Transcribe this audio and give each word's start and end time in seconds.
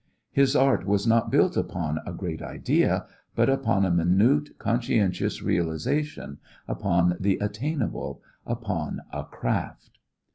His 0.31 0.55
art 0.55 0.87
was 0.87 1.05
not 1.05 1.29
built 1.29 1.55
upon 1.55 1.99
a 2.07 2.11
great 2.11 2.41
idea, 2.41 3.05
but 3.35 3.51
upon 3.51 3.85
a 3.85 3.91
minute, 3.91 4.57
conscientious 4.57 5.43
realization, 5.43 6.39
upon 6.67 7.17
the 7.19 7.35
attainable, 7.37 8.19
upon 8.43 9.01
a 9.13 9.23
craft. 9.23 9.99